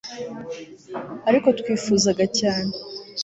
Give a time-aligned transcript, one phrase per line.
[1.29, 2.73] ariko twifuzaga cyane